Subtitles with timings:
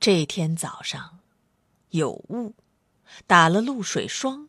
[0.00, 1.18] 这天早上，
[1.90, 2.54] 有雾，
[3.26, 4.48] 打了露水霜，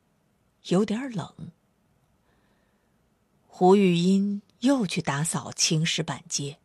[0.67, 1.51] 有点冷。
[3.47, 6.59] 胡玉英又去打扫青石板街。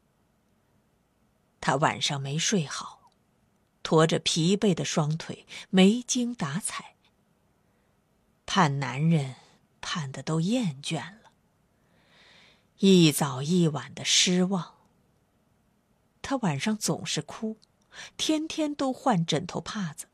[1.61, 3.11] 她晚上没睡好，
[3.83, 6.94] 拖着疲惫的双腿，没精打采。
[8.46, 9.34] 盼男人
[9.80, 11.33] 盼的都厌倦了，
[12.78, 14.77] 一早一晚的失望。
[16.22, 17.56] 她晚上总是哭。
[18.16, 20.06] 天天都换枕头帕子，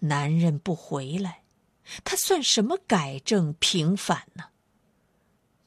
[0.00, 1.42] 男人不回来，
[2.04, 4.44] 他算什么改正平反呢？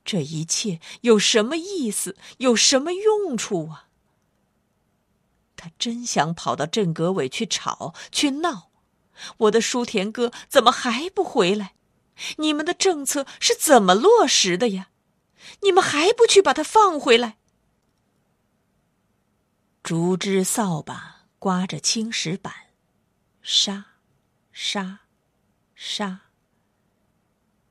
[0.06, 2.18] 这一切有什么意思？
[2.38, 3.88] 有什么用处啊？
[5.56, 8.70] 他真想跑到镇革委去吵去闹，
[9.38, 11.76] 我的舒田哥怎么还不回来？
[12.38, 14.90] 你们的政策是怎么落实的呀？
[15.62, 17.38] 你们还不去把他放回来？
[19.84, 22.54] 竹枝扫把刮着青石板，
[23.42, 23.86] 沙，
[24.54, 25.02] 沙，
[25.76, 26.22] 沙。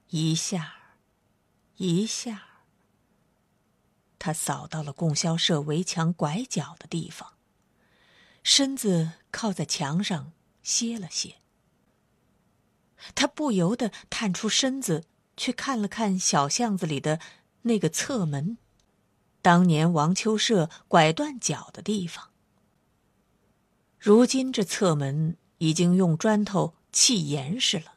[0.08, 0.74] 一下，
[1.76, 2.48] 一下。
[4.18, 7.32] 他扫到了供销社围墙拐角的地方，
[8.42, 11.36] 身子靠在墙上歇了歇。
[13.14, 15.06] 他不由得探出身子
[15.38, 17.18] 去看了看小巷子里的
[17.62, 18.58] 那个侧门。
[19.42, 22.30] 当年王秋社拐断脚的地方，
[23.98, 27.94] 如今这侧门已经用砖头砌严实了，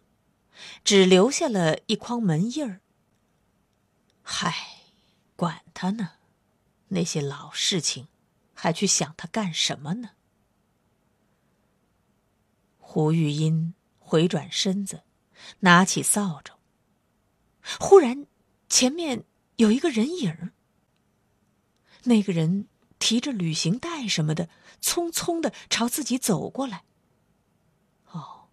[0.84, 2.82] 只留下了一筐门印儿。
[4.24, 4.56] 嗨，
[5.36, 6.14] 管他呢，
[6.88, 8.08] 那些老事情，
[8.56, 10.10] 还去想他干什么呢？
[12.80, 15.04] 胡玉英回转身子，
[15.60, 16.54] 拿起扫帚。
[17.80, 18.26] 忽然，
[18.68, 19.26] 前面
[19.58, 20.54] 有一个人影儿。
[22.06, 22.68] 那个人
[22.98, 24.50] 提着旅行袋什么的，
[24.82, 26.84] 匆匆的朝自己走过来。
[28.12, 28.48] 哦，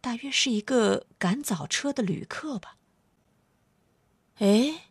[0.00, 2.76] 大约是一个赶早车的旅客吧。
[4.36, 4.90] 哎，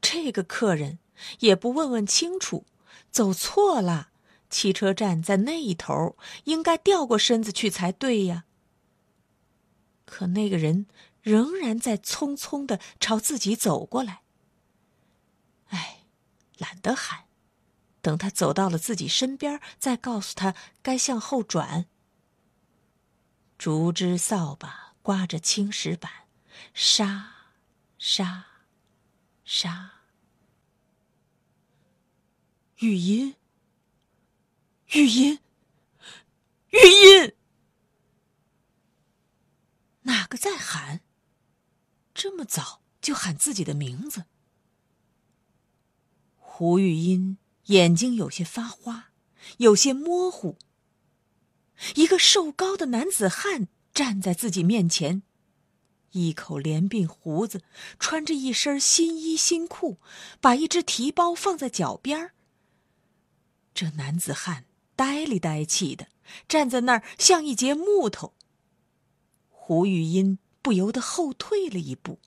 [0.00, 0.98] 这个客人
[1.40, 2.64] 也不问问清楚，
[3.10, 4.10] 走错了，
[4.48, 8.44] 汽车站在那一头，应该调过身子去才对呀。
[10.06, 10.86] 可那个人
[11.22, 14.22] 仍然在匆匆的朝自己走过来。
[15.68, 16.04] 哎，
[16.58, 17.23] 懒得喊。
[18.04, 21.86] 等他走到了自己身边，再告诉他该向后转。
[23.56, 26.12] 竹枝扫把刮着青石板，
[26.74, 27.30] 沙，
[27.96, 28.44] 沙，
[29.42, 29.90] 沙。
[32.80, 33.36] 语音，
[34.88, 35.38] 语音，
[36.68, 37.34] 语音，
[40.02, 41.00] 哪个在喊？
[42.12, 44.26] 这么早就喊自己的名字？
[46.36, 47.38] 胡玉音。
[47.66, 49.12] 眼睛有些发花，
[49.58, 50.56] 有些模糊。
[51.94, 55.22] 一个瘦高的男子汉站在自己面前，
[56.12, 57.62] 一口连鬓胡子，
[57.98, 59.98] 穿着一身新衣新裤，
[60.40, 62.30] 把一只提包放在脚边
[63.72, 66.06] 这男子汉呆里呆气的
[66.46, 68.34] 站在那儿，像一截木头。
[69.48, 72.20] 胡玉音不由得后退了一步。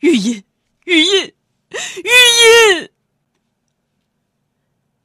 [0.00, 0.42] 玉音，
[0.84, 1.34] 玉音，
[1.70, 2.90] 玉音。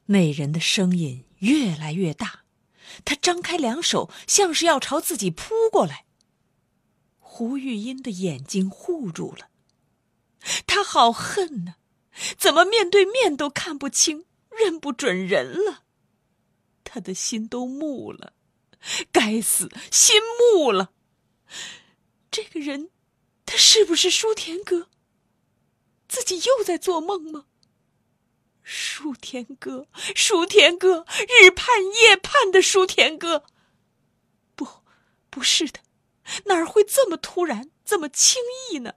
[0.06, 2.44] 那人的声音越来越大，
[3.04, 6.04] 他张开两手，像是要朝自己扑过来。
[7.18, 9.48] 胡玉音的眼睛护住了，
[10.66, 11.74] 他好恨呐，
[12.36, 15.84] 怎么面对面都看不清、认不准人了？
[16.84, 18.34] 他的心都木了，
[19.10, 20.92] 该死，心木了。
[22.30, 22.90] 这个人，
[23.44, 24.88] 他是不是舒田哥？
[26.06, 27.46] 自己又在做梦吗？
[28.64, 33.44] 舒天哥，舒天哥，日盼夜盼的舒天哥。
[34.56, 34.66] 不，
[35.28, 35.80] 不是的，
[36.46, 38.94] 哪儿会这么突然，这么轻易呢？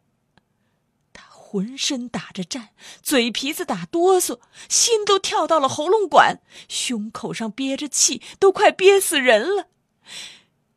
[1.12, 2.70] 他浑身打着颤，
[3.04, 9.68] 嘴皮子打哆嗦，心都跳到了喉咙管，胸口上憋着气，都快憋死人了。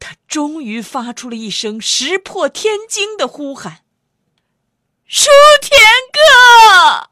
[0.00, 3.84] 他终于发出了一声石破天惊的呼喊
[5.06, 5.28] ：“舒
[5.62, 5.78] 田
[6.12, 7.10] 哥！”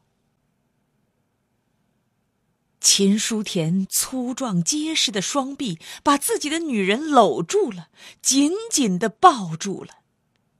[2.81, 7.89] 秦书田粗壮结实的双臂把自己的女人搂住了，
[8.21, 9.99] 紧紧的抱住了。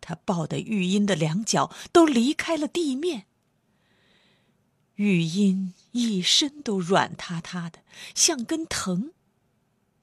[0.02, 3.26] 他抱得玉音的两脚都离开了地面。
[4.96, 7.80] 玉音一身都软塌塌的，
[8.14, 9.12] 像根藤。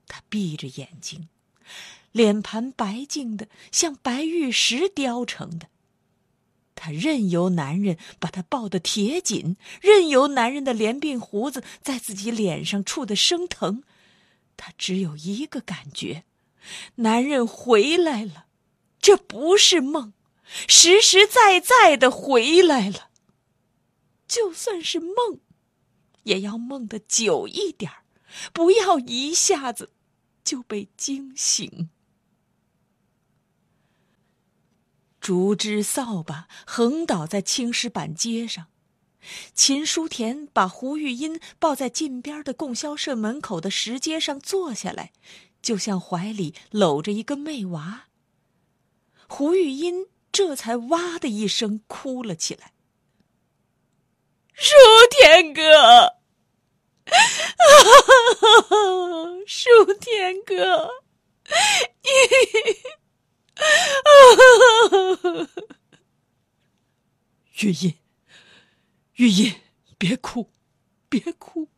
[0.09, 1.29] 他闭着眼睛。
[2.13, 5.69] 脸盘白净的，像白玉石雕成的。
[6.77, 13.83] 她任由男人把她抱得铁紧，任由男人的连鬓胡子在自己脸上触得生疼。
[14.57, 16.25] 她只有一个感觉：
[16.97, 18.47] 男人回来了，
[19.01, 20.13] 这不是梦，
[20.69, 23.11] 实实在在的回来了。
[24.29, 25.41] 就算是梦，
[26.25, 27.91] 也要梦得久一点
[28.53, 29.93] 不要一下子
[30.45, 31.91] 就被惊醒。
[35.27, 38.67] 竹枝扫把横倒在青石板街上，
[39.55, 45.11] 秦书田把胡玉音抱在近边的供销社门口的石阶上坐下来，
[45.61, 48.05] 就像怀里搂着一个妹娃。
[49.27, 52.73] 胡玉音这才哇的一声哭了起来。
[54.53, 54.77] 书
[55.11, 56.19] 田哥，
[59.45, 59.69] 书
[60.01, 60.89] 田哥，
[67.61, 67.99] 玉音，
[69.15, 69.61] 玉音，
[69.97, 70.53] 别哭，
[71.09, 71.69] 别哭。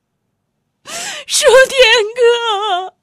[1.27, 1.79] 舒天
[2.17, 2.97] 哥，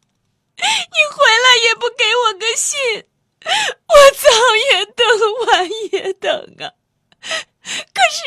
[0.58, 0.64] 你
[1.12, 3.08] 回来也不给我个信，
[3.42, 4.28] 我早
[4.72, 5.06] 也等，
[5.46, 6.30] 晚也等
[6.60, 6.74] 啊。
[7.22, 8.18] 可是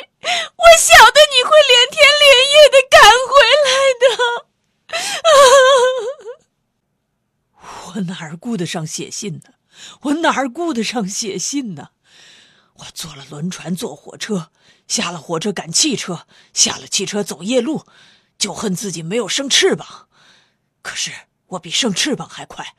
[0.56, 2.98] 我晓得你会连天连夜的赶
[3.28, 3.30] 回
[3.66, 3.68] 来
[4.00, 4.06] 的。
[7.94, 9.57] 我哪儿顾得上写信呢？
[10.02, 11.90] 我哪儿顾得上写信呢？
[12.74, 14.50] 我坐了轮船，坐火车，
[14.86, 17.84] 下了火车赶汽车，下了汽车走夜路，
[18.38, 20.08] 就恨自己没有生翅膀。
[20.80, 21.12] 可是
[21.46, 22.76] 我比生翅膀还快，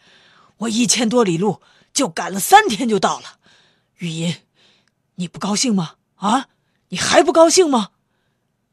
[0.58, 1.62] 我一千多里路
[1.92, 3.40] 就赶了三天就到了。
[3.98, 4.44] 玉音，
[5.16, 5.96] 你不高兴吗？
[6.16, 6.48] 啊，
[6.88, 7.92] 你还不高兴吗？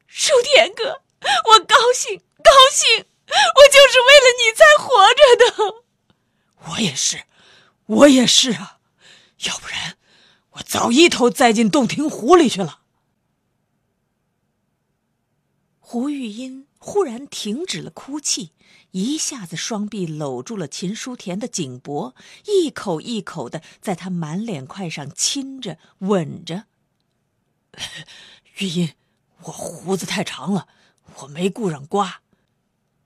[0.06, 1.02] 舒田哥，
[1.50, 5.82] 我高兴，高兴，我就是为了你才活着的。
[6.70, 7.24] 我也是。
[7.86, 8.80] 我也是啊，
[9.44, 9.96] 要不然
[10.50, 12.80] 我早一头栽进洞庭湖里去了。
[15.78, 18.52] 胡玉音忽然停止了哭泣，
[18.90, 22.16] 一下子双臂搂住了秦书田的颈脖，
[22.46, 26.64] 一口一口的在他满脸块上亲着、吻着。
[28.58, 28.94] 玉音，
[29.42, 30.66] 我胡子太长了，
[31.18, 32.22] 我没顾上刮。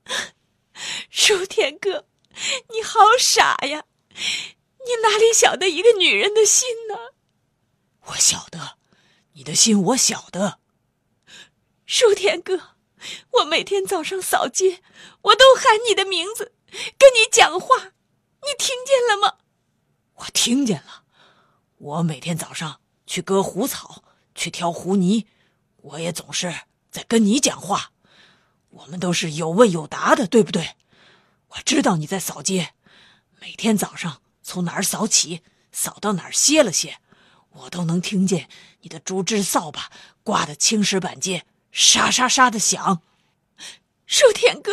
[1.11, 2.07] 书田哥，
[2.73, 3.85] 你好傻呀！
[4.87, 7.13] 你哪里晓得一个女人的心呢？
[8.07, 8.79] 我晓得，
[9.33, 10.59] 你的心我晓得。
[11.87, 12.77] 舒田哥，
[13.33, 14.83] 我每天早上扫街，
[15.23, 16.55] 我都喊你的名字，
[16.99, 17.77] 跟你讲话，
[18.43, 19.39] 你听见了吗？
[20.15, 21.05] 我听见了。
[21.77, 25.27] 我每天早上去割胡草，去挑胡泥，
[25.77, 26.53] 我也总是
[26.91, 27.93] 在跟你讲话。
[28.71, 30.77] 我们都是有问有答的，对不对？
[31.49, 32.75] 我知道你在扫街，
[33.41, 34.23] 每天早上。
[34.51, 36.99] 从哪儿扫起，扫到哪儿歇了歇，
[37.51, 38.49] 我都能听见
[38.81, 39.93] 你的竹枝扫把
[40.25, 43.01] 刮的青石板街沙沙沙的响。
[44.07, 44.73] 舒田哥，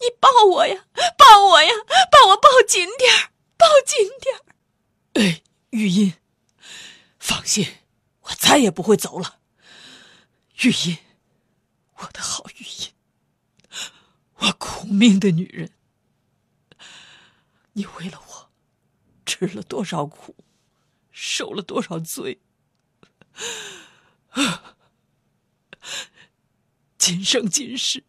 [0.00, 0.86] 你抱我呀，
[1.18, 1.70] 抱我呀，
[2.10, 4.40] 把我抱紧点儿，抱紧点儿。
[5.20, 6.14] 哎，玉音，
[7.18, 7.74] 放心，
[8.20, 9.38] 我再也不会走了。
[10.62, 10.96] 玉音，
[11.96, 12.90] 我的好玉音，
[14.36, 15.70] 我苦命的女人，
[17.74, 18.33] 你为了我。
[19.24, 20.36] 吃了多少苦，
[21.10, 22.40] 受了多少罪，
[26.98, 28.04] 今生今世，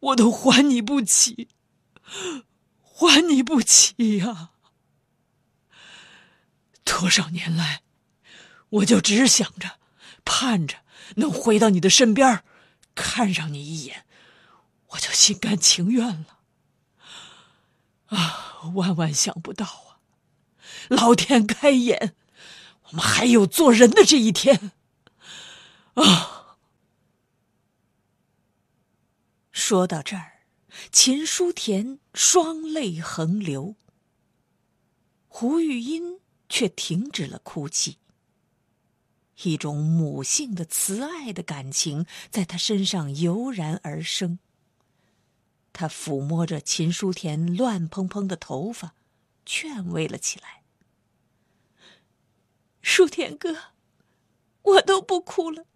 [0.00, 1.48] 我都还你不起，
[2.80, 4.50] 还你不起呀！
[6.84, 7.82] 多少年来，
[8.68, 9.78] 我就只想着，
[10.24, 10.84] 盼着
[11.16, 12.44] 能回到你的身边，
[12.94, 14.06] 看上你一眼，
[14.90, 16.38] 我就心甘情愿了。
[18.06, 20.00] 啊，万万想不到啊！
[20.88, 22.14] 老天开眼，
[22.84, 24.72] 我们还有做人的这一天
[25.94, 26.58] 啊！
[29.50, 30.40] 说到这儿，
[30.92, 33.74] 秦书田双泪横流，
[35.28, 37.98] 胡玉音却停止了哭泣。
[39.42, 44.38] 一种母性的慈爱的感情在他身上油然而生。
[45.78, 48.94] 他抚摸着秦书田乱蓬蓬的头发，
[49.44, 50.62] 劝慰了起来
[52.80, 53.54] ：“书田哥，
[54.62, 55.66] 我都不哭了，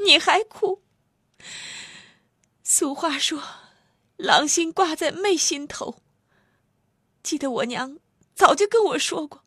[0.00, 0.82] 你还哭？
[2.62, 3.42] 俗话说，
[4.18, 6.02] 狼心挂在妹心头。
[7.22, 7.98] 记得我娘
[8.34, 9.46] 早就跟我说过，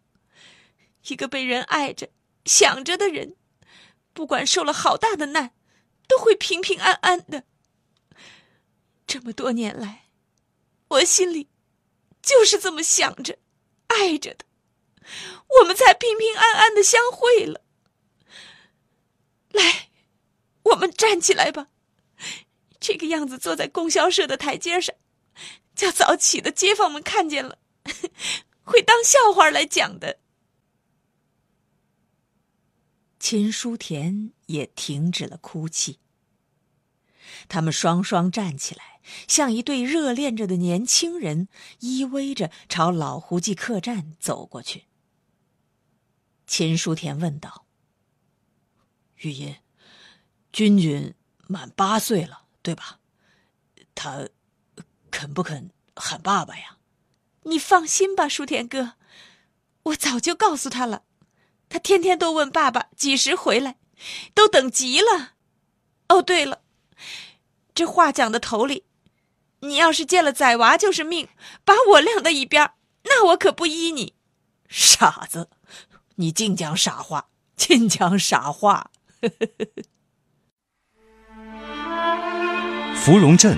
[1.09, 2.09] 一个被人爱着、
[2.45, 3.35] 想着的人。”
[4.13, 5.53] 不管受了好大的难，
[6.07, 7.45] 都会平平安安的。
[9.11, 10.05] 这么多年来，
[10.87, 11.49] 我心里
[12.21, 13.37] 就是这么想着、
[13.87, 14.45] 爱着的，
[15.59, 17.61] 我们才平平安安的相会了。
[19.49, 19.89] 来，
[20.63, 21.67] 我们站起来吧，
[22.79, 24.95] 这个样子坐在供销社的台阶上，
[25.75, 27.57] 叫早起的街坊们看见了，
[28.63, 30.19] 会当笑话来讲的。
[33.19, 35.99] 秦书田也停止了哭泣。
[37.47, 41.47] 他们双双站起来，像一对热恋着的年轻人，
[41.79, 44.85] 依偎着朝老胡记客栈走过去。
[46.47, 47.65] 秦书田问道
[49.21, 49.55] ：“玉音，
[50.51, 51.13] 君君
[51.47, 52.99] 满八岁了，对吧？
[53.95, 54.27] 他
[55.09, 56.77] 肯不肯喊爸爸呀
[57.43, 58.93] ？”“你放心吧，书田哥，
[59.83, 61.03] 我早就告诉他了。”
[61.69, 63.77] 他天天都问爸爸几时回来，
[64.33, 65.35] 都等急了。
[66.09, 66.60] 哦，对了，
[67.73, 68.83] 这话讲的头里，
[69.61, 71.27] 你要是见了崽娃就是命，
[71.63, 72.71] 把我晾在一边，
[73.03, 74.13] 那我可不依你。
[74.67, 75.49] 傻子，
[76.15, 78.91] 你净讲傻话，净讲傻话。
[82.95, 83.57] 芙蓉镇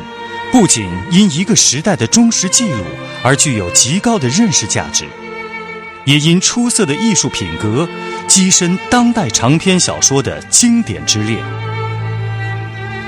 [0.52, 2.84] 不仅因一个时代的忠实记录
[3.24, 5.08] 而具有极高的认识价值。
[6.06, 7.88] 也因出色的艺术品格，
[8.28, 11.42] 跻身当代长篇小说的经典之列。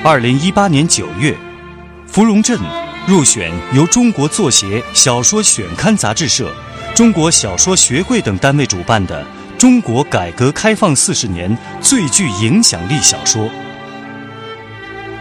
[0.07, 1.31] 二零一八年九月，
[2.07, 2.59] 《芙蓉镇》
[3.07, 6.53] 入选由中国作协小说选刊杂志社、
[6.93, 9.25] 中国小说学会等单位主办的
[9.57, 13.49] “中国改革开放四十年最具影响力小说”。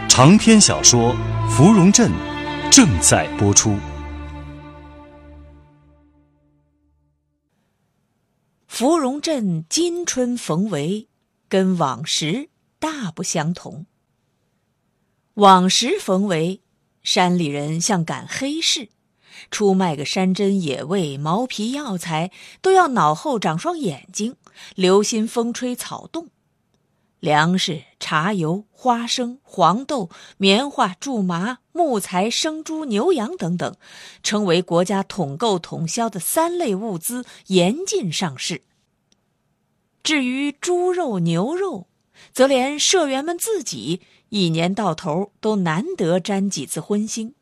[0.07, 1.15] 长篇小说
[1.49, 2.11] 《芙蓉镇》
[2.69, 3.79] 正在播出。
[8.67, 11.07] 芙蓉镇今春逢闱，
[11.49, 13.87] 跟往时大不相同。
[15.35, 16.61] 往时逢为，
[17.03, 18.87] 山里人像赶黑市，
[19.51, 24.37] 出卖个山珍野味、毛皮药材，都要脑后长双眼睛，
[24.75, 26.29] 留心风吹草动。
[27.19, 33.75] 粮食、茶油、花生、黄豆、棉花、苎麻、木材、生猪、牛羊等等，
[34.23, 38.61] 成为国家统购统销的三类物资，严禁上市。
[40.01, 41.87] 至于猪肉、牛肉，
[42.31, 47.33] 则连社员们自己一年到头都难得沾几次荤腥，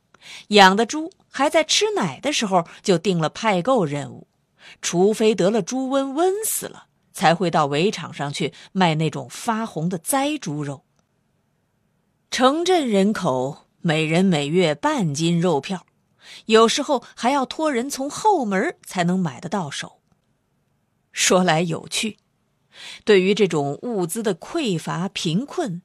[0.49, 4.27] 养的猪还在吃奶的时候就定了派购任务，
[4.81, 6.87] 除非得了猪瘟瘟死了。
[7.15, 10.83] 才会到围场上去卖那种发红的栽猪肉。
[12.31, 15.85] 城镇人口每人每月半斤肉票，
[16.47, 19.99] 有时候还要托人从后门才能买得到手。
[21.11, 22.17] 说来有趣，
[23.05, 25.83] 对于这种物资的匮乏贫困，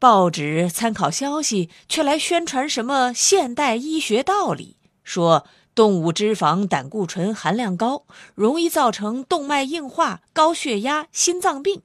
[0.00, 5.46] 报纸参考消息却来宣传什么现代医学道理，说。
[5.72, 8.04] 动物脂肪胆固醇含量高，
[8.34, 11.82] 容易造成动脉硬化、高血压、心脏病。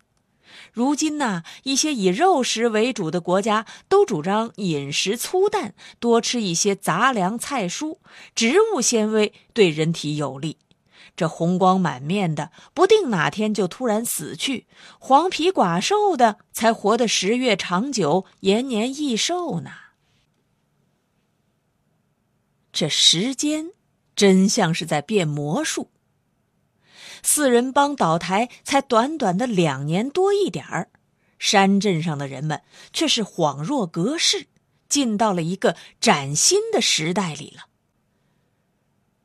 [0.73, 7.99] 如今呢，一些以肉食为主的国家都主张饮食粗淡，多吃一些杂粮菜蔬，
[8.33, 10.57] 植物纤维对人体有利。
[11.15, 14.65] 这红光满面的，不定哪天就突然死去；
[14.99, 19.71] 黄皮寡瘦的，才活得十月长久、延年益寿呢。
[22.71, 23.71] 这时间。
[24.15, 25.91] 真像是在变魔术。
[27.21, 30.89] 四人帮倒台才短短的两年多一点儿，
[31.37, 32.61] 山镇上的人们
[32.93, 34.47] 却是恍若隔世，
[34.87, 37.65] 进到了一个崭新的时代里了。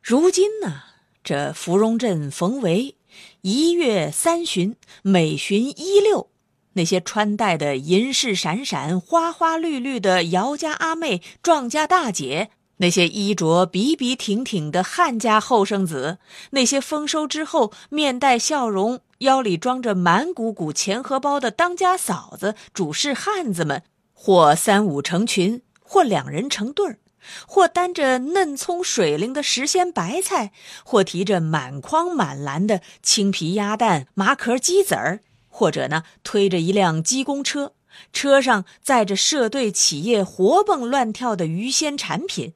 [0.03, 0.83] 如今呢，
[1.23, 2.95] 这芙蓉镇逢闱，
[3.43, 6.31] 一月三旬，每旬一六，
[6.73, 12.51] 那些穿戴的银饰闪闪、花花绿绿的姚家阿妹、壮家大姐。
[12.79, 16.17] 那些衣着笔笔挺挺的汉家后生子，
[16.53, 23.83] 那些丰收之后面带笑容、腰里装着满鼓鼓钱荷包的当家嫂子、主事汉子们，
[24.15, 26.99] 或三五成群，或两人成对儿，
[27.47, 30.53] 或担着嫩葱水灵的时鲜白菜，
[30.85, 37.73] 或提着满筐满篮的青皮鸭蛋、麻壳鸡子儿，或者呢推着一辆鸡公车，
[38.13, 42.55] 车上载着社队企业活蹦乱跳的鱼鲜产品。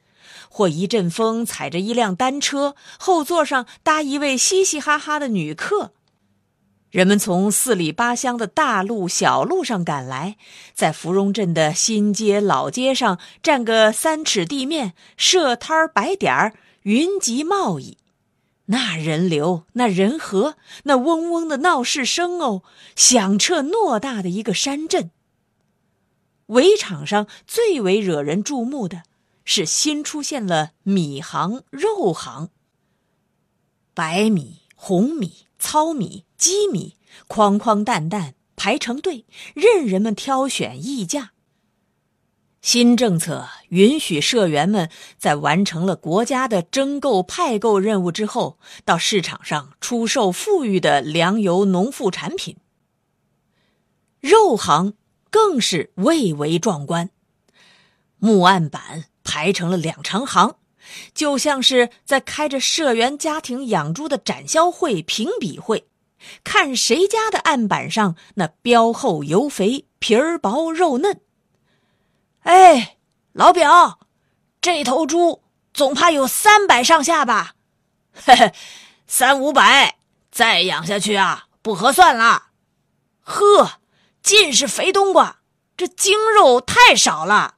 [0.48, 5.92] 或一阵风，踩着一辆单车，后座上搭一位嘻嘻哈哈的女客。
[6.94, 10.36] 人们从四里八乡的大路小路上赶来，
[10.74, 17.98] 在芙蓉镇的新街老街上占个三尺地面，设摊儿摆点儿，云集贸易。
[18.66, 22.62] 那人流，那人和，那嗡嗡的闹市声哦，
[22.94, 25.10] 响彻偌大的一个山镇。
[26.46, 29.02] 围场上最为惹人注目的。
[29.44, 32.50] 是新出现了米行、肉行。
[33.92, 39.24] 白米、红米、糙米、机米，筐筐担担排成队，
[39.54, 41.30] 任人们挑选议价。
[42.60, 52.58] 新政策允许社员们在完成了国家的征购、派购任务之后，到市场上出售富裕的粮油、农副产品。
[54.20, 54.92] 肉行
[55.30, 57.08] 更是蔚为壮观，
[58.18, 59.06] 木案板。
[59.26, 60.56] 排成了两长行，
[61.14, 65.86] 就像是在开着社员家庭养猪的展销会、评比会，
[66.42, 71.20] 看谁家的案板上那膘厚油肥、皮儿薄肉嫩。
[72.40, 72.96] 哎，
[73.32, 74.00] 老表，
[74.60, 77.54] 这头猪总怕有三百上下吧？
[78.12, 78.52] 嘿嘿，
[79.06, 79.96] 三五百，
[80.30, 82.50] 再养下去啊，不合算了。
[83.20, 83.80] 呵，
[84.22, 85.40] 尽是肥冬瓜，
[85.76, 87.56] 这精肉太少了。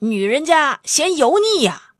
[0.00, 1.92] 女人家嫌油腻呀，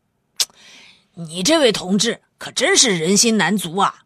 [1.14, 4.02] 你这位同志可真是人心难足啊！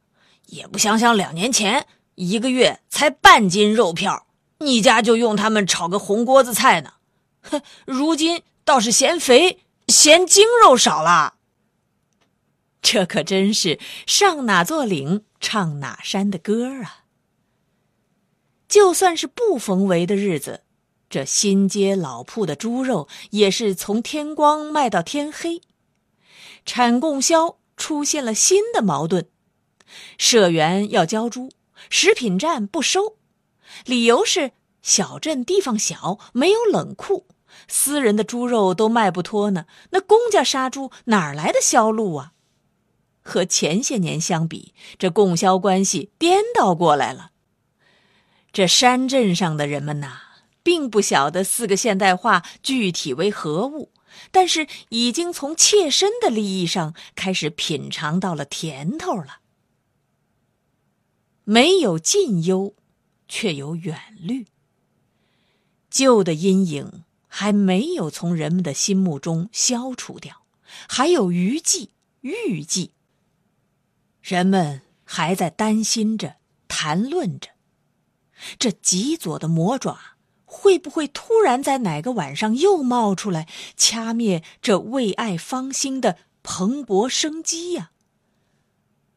[0.53, 4.27] 也不想想两年前一个月才半斤肉票，
[4.59, 6.93] 你家就用它们炒个红锅子菜呢。
[7.41, 11.37] 哼，如今倒是嫌肥，嫌精肉少了。
[12.83, 17.05] 这可真是上哪座岭唱哪山的歌啊！
[18.69, 20.65] 就算是不逢围的日子。
[21.09, 25.63] 这新街老铺的猪肉也是从天光卖到天黑，
[26.67, 29.29] 产供销出现了新的矛盾，
[30.19, 31.51] 社员要交猪，
[31.91, 33.17] 食品站不收，
[33.85, 34.53] 理由是
[34.83, 37.27] 小镇地方小，没有冷库，
[37.69, 42.33] 私人的猪肉都卖不脱呢，那公家杀猪哪来的销路啊？
[43.23, 47.31] 和前些年相比，这供销关系颠倒过来了，
[48.53, 50.23] 这山镇上的人们呐。
[50.65, 53.91] 并不晓得四个现代化具体为何物，
[54.31, 59.39] 但是已经从切身的利益上开始品尝到了甜头了。
[61.53, 62.75] 没有近忧，
[63.29, 64.47] 却有远虑。
[65.91, 70.47] 旧的阴影还没有从人们的心目中消除掉，
[70.89, 71.91] 还有余悸、
[72.23, 72.93] 预计。
[74.23, 76.37] 人们还在担心着、
[76.69, 77.51] 谈论着，
[78.59, 80.01] 这极左的魔爪。
[80.47, 87.91] 会不会突然在哪个晚上又冒出来，掐灭这为爱方兴的蓬勃生机呀？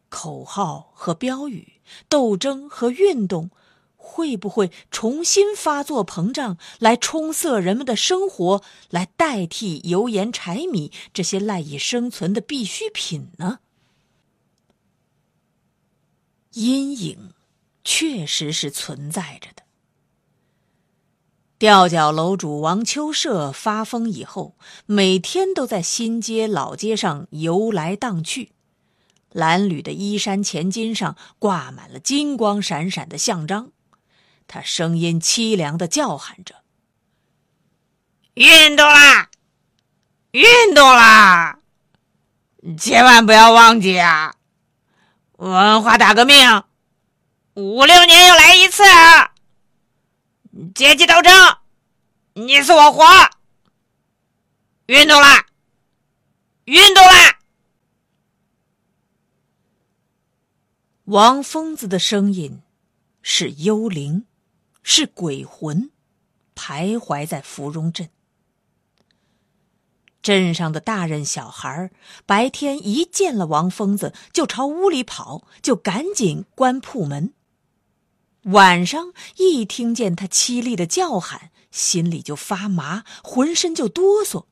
[0.09, 1.74] 口号和标语，
[2.09, 3.49] 斗争和运动，
[3.95, 13.59] 会不会重新发作膨胀，来冲塞人们的生活，来代替油盐柴米这些赖以生存的必需品呢？
[16.51, 17.33] 阴影
[17.83, 19.63] 确实是存在着的。
[21.57, 28.51] 吊脚楼主王秋社发疯以后，每天都在新街老街上游来荡去，
[29.35, 33.73] 蓝缕的衣衫前襟上挂满了金光闪闪的项章，
[34.47, 36.63] 他声音凄凉的叫喊着
[38.35, 39.29] ：“运动啦，
[40.31, 41.59] 运动啦！
[42.79, 44.35] 千万不要忘记啊，
[45.33, 46.63] 文化大革命
[47.55, 49.33] 五六年又来一次。”啊
[50.73, 51.57] 阶级斗争，
[52.35, 53.03] 你死我活！
[54.85, 55.45] 运动啦，
[56.63, 57.39] 运动啦！
[61.05, 62.63] 王疯子的声音
[63.21, 64.25] 是幽灵，
[64.81, 65.91] 是鬼魂，
[66.55, 68.09] 徘徊在芙蓉镇。
[70.23, 71.91] 镇上的大人小孩
[72.25, 77.35] 白天一见了王疯子，就朝屋里跑，就赶紧关铺门。
[78.45, 84.45] 晚上一听见他凄厉的叫喊，心里就发麻，浑身就哆嗦。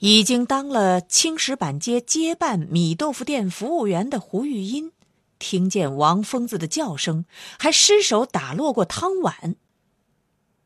[0.00, 4.92] 已经当了青石板街街办米豆腐店服务员的胡玉英，
[5.38, 7.26] 听见王疯子的叫声，
[7.58, 9.56] 还失手打落过汤碗。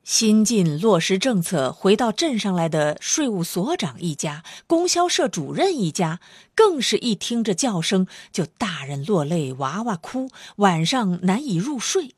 [0.04, 6.20] 新晋落实政策回到镇上来的税务所长一家、供销社主任一家，
[6.54, 12.14] 更是一听这叫声就大人落泪，娃娃哭，晚上难以入睡。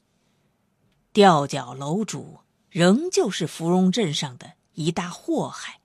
[1.14, 5.78] 吊脚楼主仍旧是芙蓉镇上的一大祸害。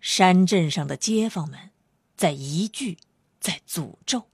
[0.00, 1.70] 山镇上的街坊们
[2.16, 2.98] 在一句，
[3.38, 4.24] 在诅咒。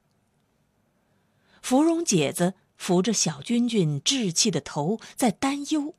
[1.61, 2.55] 芙蓉姐子。
[2.79, 5.95] 扶着小君君稚气的头，在担忧。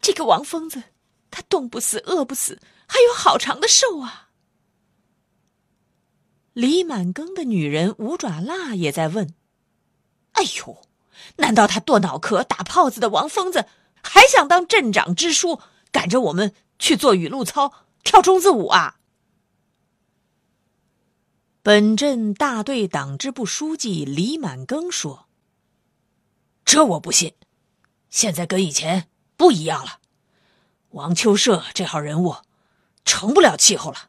[0.00, 0.82] 这个王疯子，
[1.30, 4.30] 他冻不死，饿不死，还有好长的寿啊！
[6.54, 9.32] 李满庚的女人五爪蜡也在问
[10.34, 10.82] ：“哎呦，
[11.36, 13.66] 难道他剁脑壳、打炮子的王疯子，
[14.02, 15.60] 还想当镇长支书，
[15.92, 18.98] 赶着我们去做雨露操、跳中字舞啊？”
[21.62, 25.28] 本镇大队党支部书记李满庚说。
[26.64, 27.34] 这我不信，
[28.08, 30.00] 现在跟以前不一样了。
[30.90, 32.36] 王秋社这号人物，
[33.04, 34.08] 成不了气候了。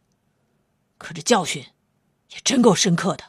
[0.97, 1.65] 可这教训，
[2.31, 3.25] 也真够深刻的。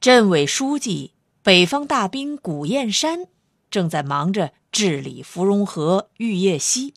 [0.00, 3.26] 镇委书记、北方大兵古燕山
[3.70, 6.94] 正在忙着治理芙蓉河玉叶溪，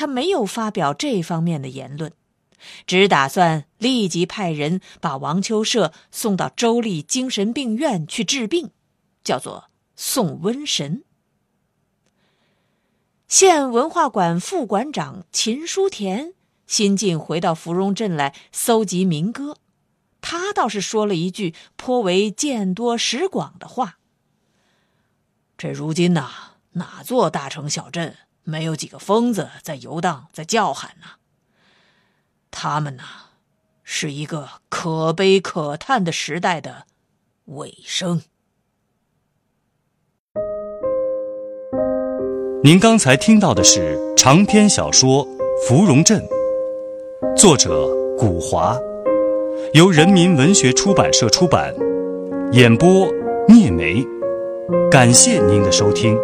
[0.00, 2.10] 他没有发表这方面的言论，
[2.86, 8.70] 只打算立即派人把王秋社送到州立精神病院去治病。
[9.22, 11.04] 叫做送瘟神。
[13.28, 16.32] 县文化馆副馆长秦书田
[16.66, 19.58] 新近回到芙蓉镇来搜集民歌，
[20.22, 23.98] 他倒是说了一句颇为见多识广的话
[25.58, 28.16] ：“这如今呐，哪座大城小镇
[28.50, 31.06] 没有几个疯子在游荡，在叫喊呢？
[32.50, 33.04] 他们呐，
[33.84, 36.86] 是一个可悲可叹的时代的
[37.46, 38.22] 尾声。”
[42.62, 45.26] 您刚才听到的是长篇小说
[45.66, 46.20] 《芙蓉镇》，
[47.36, 48.76] 作者古华，
[49.72, 51.74] 由人民文学出版社出版，
[52.52, 53.08] 演播
[53.48, 54.04] 聂梅。
[54.90, 56.18] 感谢您的收听。